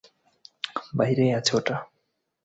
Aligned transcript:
বাইরেই 0.97 1.31
আছে 1.33 1.51
ওটা। 1.57 1.75